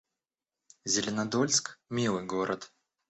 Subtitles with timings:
[0.83, 2.73] Зеленодольск— милый город